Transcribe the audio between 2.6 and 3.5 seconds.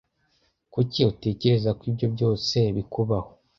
bikubaho?